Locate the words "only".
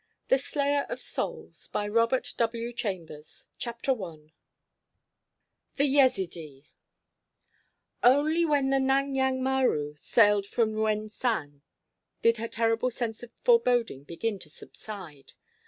8.01-8.43